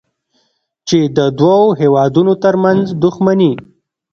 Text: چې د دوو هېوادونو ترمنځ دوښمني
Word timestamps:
چې 0.87 0.99
د 1.17 1.19
دوو 1.39 1.61
هېوادونو 1.81 2.33
ترمنځ 2.43 2.83
دوښمني 3.03 3.51